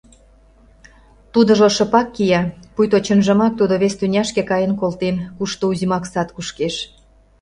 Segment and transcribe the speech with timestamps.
[1.33, 2.41] Тудыжо шыпак кия,
[2.73, 6.75] пуйто чынжымак тудо вес тӱняшке каен колтен, кушто узьмак сад кушкеш.